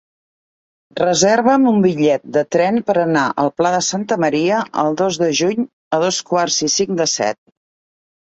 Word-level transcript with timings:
Reserva'm 0.99 1.67
un 1.71 1.75
bitllet 1.83 2.23
de 2.37 2.41
tren 2.55 2.79
per 2.87 2.95
anar 3.01 3.25
al 3.43 3.51
Pla 3.61 3.73
de 3.75 3.83
Santa 3.89 4.17
Maria 4.25 4.63
el 4.85 4.97
dos 5.03 5.19
de 5.25 5.29
juny 5.41 5.67
a 5.99 5.99
dos 6.05 6.23
quarts 6.31 6.57
i 6.69 6.73
cinc 6.77 6.95
de 7.03 7.07
set. 7.13 7.39